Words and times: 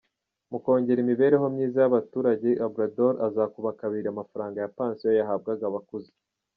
Mu 0.51 0.57
kongera 0.63 0.99
imibereho 1.01 1.45
myiza 1.53 1.77
y’abaturage, 1.81 2.47
Obrador 2.65 3.13
azakuba 3.27 3.77
kabiri 3.81 4.07
amafaranga 4.09 4.57
ya 4.59 4.71
pansiyo 4.77 5.09
yahabwaga 5.19 5.63
abakuze. 5.67 6.09